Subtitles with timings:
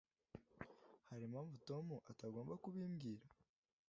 [1.09, 3.29] Hari impamvu Tom atagomba kubwirwa?